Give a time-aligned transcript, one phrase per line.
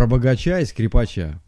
[0.00, 1.42] Про богача и скрипача.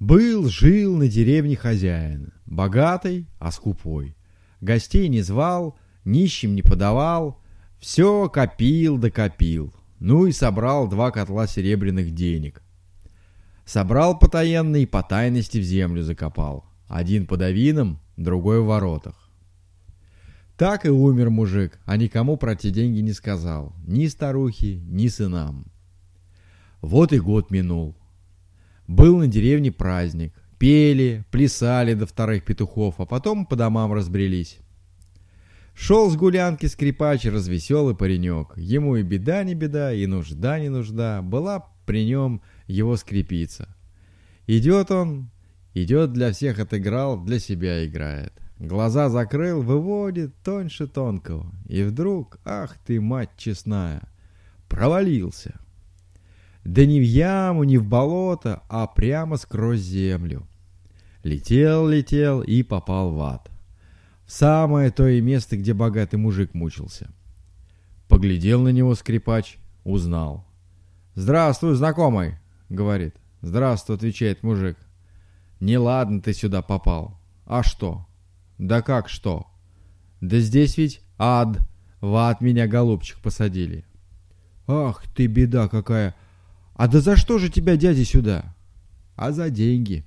[0.00, 4.16] Был, жил на деревне хозяин, богатый, а скупой.
[4.62, 7.42] Гостей не звал, нищим не подавал,
[7.78, 9.74] все копил да копил.
[9.98, 12.62] Ну и собрал два котла серебряных денег.
[13.66, 16.64] Собрал потаенный и по тайности в землю закопал.
[16.88, 19.28] Один под авином, другой в воротах.
[20.56, 23.74] Так и умер мужик, а никому про те деньги не сказал.
[23.86, 25.66] Ни старухе, ни сынам.
[26.82, 27.96] Вот и год минул.
[28.88, 30.34] Был на деревне праздник.
[30.58, 34.58] Пели, плясали до вторых петухов, а потом по домам разбрелись.
[35.74, 38.52] Шел с гулянки скрипач, развеселый паренек.
[38.56, 41.22] Ему и беда не беда, и нужда не нужда.
[41.22, 43.74] Была при нем его скрипица.
[44.46, 45.30] Идет он,
[45.74, 48.32] идет для всех отыграл, для себя играет.
[48.58, 51.52] Глаза закрыл, выводит тоньше тонкого.
[51.68, 54.02] И вдруг, ах ты, мать честная,
[54.68, 55.58] провалился.
[56.64, 60.46] Да не в яму, не в болото, а прямо сквозь землю.
[61.24, 63.50] Летел, летел и попал в ад.
[64.24, 67.10] В самое то и место, где богатый мужик мучился.
[68.08, 70.46] Поглядел на него скрипач, узнал.
[71.14, 73.16] «Здравствуй, знакомый!»— говорит.
[73.40, 74.76] «Здравствуй!»— отвечает мужик.
[75.60, 77.20] «Неладно ты сюда попал.
[77.44, 78.06] А что?»
[78.62, 79.48] Да как что?
[80.20, 81.58] Да здесь ведь ад.
[82.00, 83.84] В ад меня, голубчик, посадили.
[84.68, 86.14] Ах ты, беда какая.
[86.74, 88.54] А да за что же тебя дядя сюда?
[89.16, 90.04] А за деньги.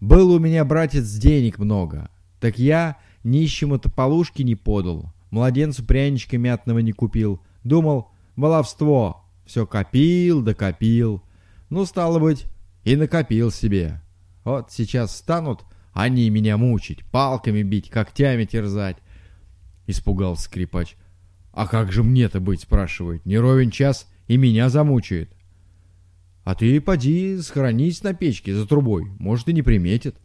[0.00, 2.10] Был у меня, братец, денег много.
[2.40, 5.12] Так я нищему-то полушки не подал.
[5.30, 7.40] Младенцу пряничка мятного не купил.
[7.64, 9.24] Думал, баловство.
[9.46, 11.22] Все копил да копил.
[11.70, 12.46] Ну, стало быть,
[12.84, 14.00] и накопил себе.
[14.44, 18.96] Вот сейчас станут они меня мучить, палками бить, когтями терзать.
[19.86, 20.96] Испугался скрипач.
[21.52, 23.24] А как же мне-то быть, спрашивает.
[23.24, 25.33] Не ровен час и меня замучает.
[26.44, 30.16] А ты поди схоронись на печке за трубой, может и не приметит.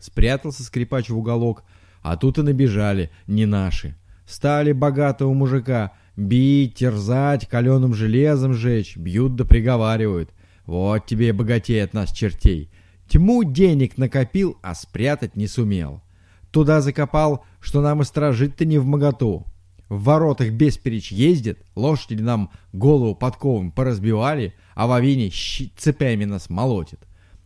[0.00, 1.64] Спрятался скрипач в уголок,
[2.00, 3.96] а тут и набежали, не наши.
[4.24, 10.30] Стали богатого мужика бить, терзать, каленым железом жечь, бьют да приговаривают.
[10.64, 12.70] Вот тебе и богатей от нас чертей.
[13.08, 16.02] Тьму денег накопил, а спрятать не сумел.
[16.50, 19.44] Туда закопал, что нам и стражить-то не в моготу.
[19.88, 25.30] В воротах бесперечь ездит, лошади нам голову подковым поразбивали, а в авине
[25.76, 27.00] цепями нас молотит.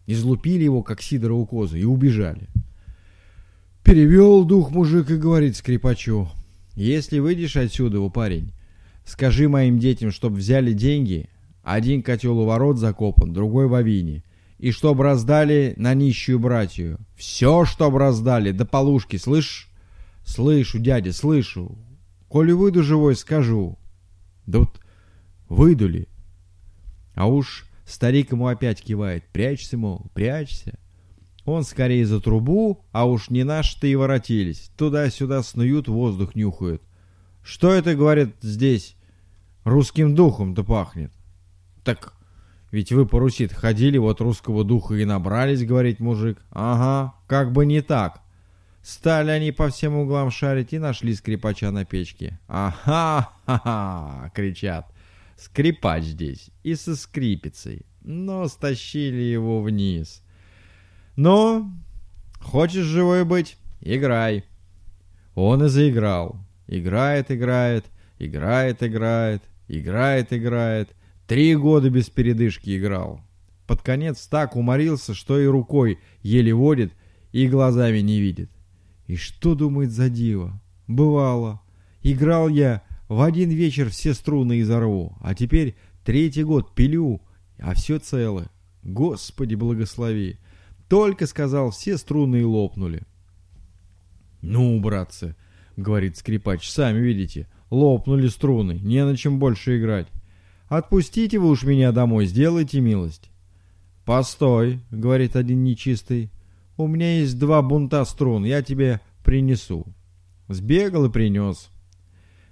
[0.07, 2.49] Излупили его, как сидорову козу, и убежали.
[3.83, 6.29] Перевел дух мужик и говорит скрипачу,
[6.75, 8.53] «Если выйдешь отсюда, у парень,
[9.05, 11.29] скажи моим детям, чтоб взяли деньги,
[11.65, 14.23] один котел у ворот закопан, другой в авине,
[14.59, 16.99] и чтоб раздали на нищую братью.
[17.17, 19.69] Все, чтоб раздали, до полушки, слышь?
[20.25, 21.77] Слышу, дядя, слышу.
[22.29, 23.79] Коли выйду живой, скажу.
[24.47, 24.81] Да вот
[25.49, 26.09] выйду ли?
[27.15, 29.25] А уж старик ему опять кивает.
[29.33, 30.79] Прячься, мол, прячься.
[31.45, 34.71] Он скорее за трубу, а уж не наши-то и воротились.
[34.77, 36.83] Туда-сюда снуют, воздух нюхают.
[37.43, 38.97] Что это, говорит, здесь
[39.65, 41.11] русским духом-то пахнет?
[41.85, 42.13] Так
[42.71, 46.39] ведь вы по Руси ходили, вот русского духа и набрались, говорит мужик.
[46.51, 48.21] Ага, как бы не так.
[48.89, 52.41] Стали они по всем углам шарить и нашли скрипача на печке.
[52.49, 54.91] Ага, ха-ха, кричат.
[55.37, 57.85] Скрипач здесь и со скрипицей.
[58.01, 60.23] Но стащили его вниз.
[61.17, 61.71] Но,
[62.41, 63.59] хочешь живой быть?
[63.83, 64.47] Играй.
[65.35, 66.39] Он и заиграл.
[66.67, 67.85] Играет, играет,
[68.19, 70.89] играет, играет, играет, играет.
[71.27, 73.21] Три года без передышки играл.
[73.67, 76.95] Под конец так уморился, что и рукой еле водит,
[77.33, 78.49] и глазами не видит.
[79.09, 80.61] И что думает за диво?
[80.87, 81.61] Бывало.
[82.03, 87.23] Играл я в один вечер все струны изорву, а теперь третий год пилю,
[87.59, 88.49] а все целое.
[88.83, 90.37] Господи, благослови.
[90.89, 93.03] Только сказал, все струны и лопнули.
[94.43, 95.37] Ну, братцы,
[95.77, 100.07] говорит скрипач, сами видите, лопнули струны, не на чем больше играть.
[100.69, 103.31] Отпустите вы уж меня домой, сделайте милость.
[104.05, 106.31] Постой, говорит один нечистый.
[106.77, 109.87] У меня есть два бунта струн, я тебе принесу.
[110.49, 111.69] Сбегал и принес.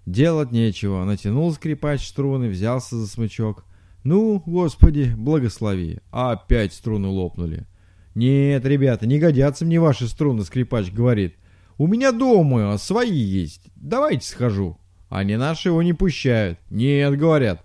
[0.04, 1.04] Делать нечего.
[1.04, 3.64] Натянул скрипач струны, взялся за смычок.
[4.04, 6.00] Ну, господи, благослови.
[6.10, 7.66] Опять струны лопнули.
[8.14, 11.36] Нет, ребята, не годятся мне ваши струны, скрипач говорит.
[11.78, 13.68] У меня дома свои есть.
[13.74, 14.76] Давайте схожу.
[15.08, 16.58] Они наши его не пущают.
[16.68, 17.64] Нет, говорят.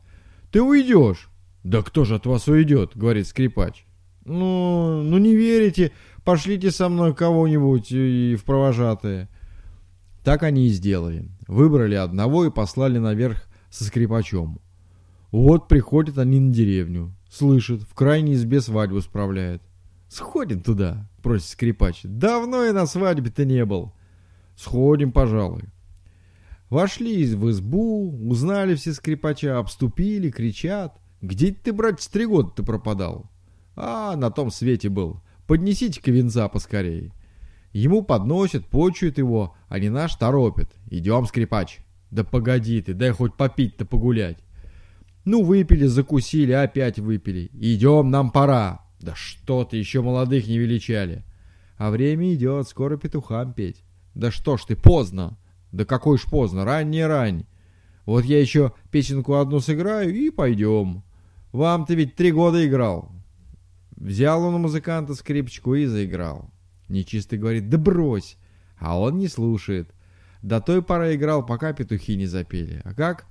[0.54, 1.30] Ты уйдешь.
[1.66, 3.84] Да кто же от вас уйдет, говорит скрипач.
[4.24, 5.92] Ну, ну не верите,
[6.24, 9.30] пошлите со мной кого-нибудь и в провожатые.
[10.24, 11.30] Так они и сделали.
[11.48, 14.60] Выбрали одного и послали наверх со скрипачом.
[15.32, 19.64] Вот приходят они на деревню, слышат, в крайней избе свадьбу справляют.
[20.10, 22.02] Сходим туда, просит скрипач.
[22.04, 23.94] Давно я на свадьбе-то не был.
[24.58, 25.64] Сходим, пожалуй.
[26.70, 30.98] Вошли в избу, узнали все скрипача, обступили, кричат.
[31.22, 33.30] Где ты, братец, три года ты пропадал?
[33.76, 35.22] А, на том свете был.
[35.48, 37.12] Поднесите-ка венца поскорей.
[37.74, 40.70] Ему подносят, почуют его, а не наш торопят.
[40.90, 41.80] Идем, скрипач.
[42.10, 44.38] Да погоди ты, дай хоть попить-то погулять.
[45.24, 47.50] Ну, выпили, закусили, опять выпили.
[47.54, 48.82] Идем, нам пора.
[49.00, 51.24] Да что ты, еще молодых не величали.
[51.78, 53.84] А время идет, скоро петухам петь.
[54.14, 55.38] Да что ж ты, поздно.
[55.72, 57.46] Да какой ж поздно, раннее рань.
[58.06, 61.04] Вот я еще песенку одну сыграю и пойдем.
[61.52, 63.12] Вам-то ведь три года играл.
[64.02, 66.50] Взял он у музыканта скрипочку и заиграл.
[66.90, 68.36] Нечистый говорит, да брось.
[68.80, 69.94] А он не слушает.
[70.42, 72.82] До той поры играл, пока петухи не запели.
[72.84, 73.28] А как?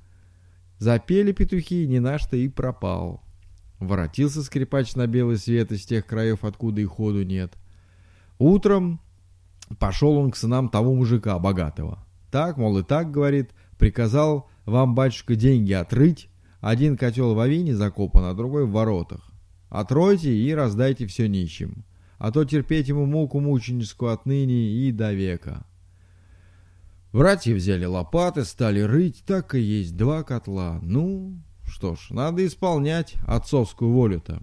[0.78, 3.20] Запели петухи, не наш-то и пропал.
[3.80, 7.52] Воротился скрипач на белый свет из тех краев, откуда и ходу нет.
[8.38, 9.00] Утром
[9.80, 12.06] пошел он к сынам того мужика, богатого.
[12.30, 16.28] Так, мол, и так, говорит, приказал вам, батюшка, деньги отрыть.
[16.60, 19.29] Один котел в авине закопан, а другой в воротах.
[19.70, 21.84] Отройте и раздайте все нищим,
[22.18, 25.64] а то терпеть ему муку мученическую отныне и до века.
[27.12, 30.80] Братья взяли лопаты, стали рыть, так и есть два котла.
[30.82, 34.42] Ну, что ж, надо исполнять отцовскую волю-то.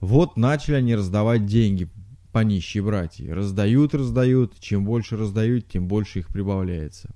[0.00, 1.88] Вот начали они раздавать деньги
[2.32, 3.34] по нищие братья.
[3.34, 7.14] Раздают, раздают, чем больше раздают, тем больше их прибавляется.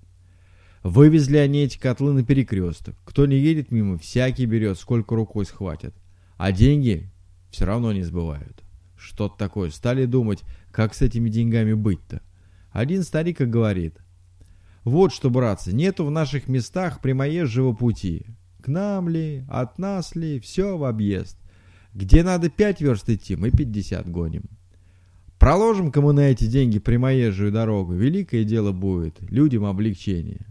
[0.83, 2.95] Вывезли они эти котлы на перекресток.
[3.05, 5.95] Кто не едет мимо, всякий берет, сколько рукой схватит.
[6.37, 7.11] А деньги
[7.51, 8.63] все равно не сбывают.
[8.97, 9.71] Что-то такое.
[9.71, 12.23] Стали думать, как с этими деньгами быть-то.
[12.71, 13.99] Один старик и говорит.
[14.85, 18.27] Вот что, братцы, нету в наших местах прямоезжего пути.
[18.63, 21.39] К нам ли, от нас ли, все в объезд.
[21.95, 24.45] Где надо пять верст идти, мы пятьдесят гоним.
[25.39, 30.47] Проложим кому на эти деньги прямоезжую дорогу, великое дело будет, людям облегчение.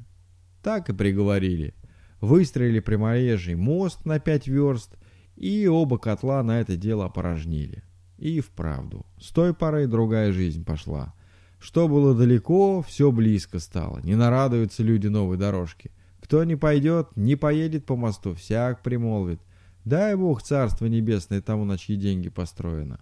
[0.64, 1.74] Так и приговорили.
[2.22, 4.98] Выстроили прямоезжий мост на пять верст–
[5.36, 7.84] и оба котла на это дело опорожнили.
[8.18, 11.14] И вправду, с той поры другая жизнь пошла.
[11.60, 14.00] Что было далеко, все близко стало.
[14.00, 15.92] Не нарадуются люди новой дорожки.
[16.22, 19.42] Кто не пойдет, не поедет по мосту, всяк примолвит.
[19.84, 23.00] Дай Бог царство небесное тому, на чьи деньги построено.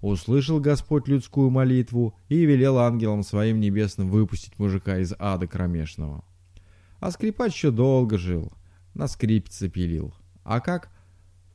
[0.00, 6.24] Услышал Господь людскую молитву и велел ангелам своим небесным выпустить мужика из ада кромешного.
[7.00, 8.52] А скрипач еще долго жил,
[8.92, 10.14] на скрипце пилил.
[10.44, 10.90] А как?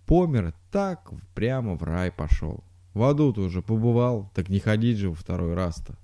[0.09, 2.63] Помер, так прямо в рай пошел.
[2.95, 5.99] В аду-то уже побывал, так не ходить же во второй раз-то.